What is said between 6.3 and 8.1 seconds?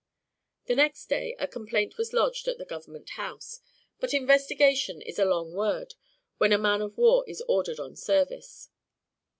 when a man of war is ordered on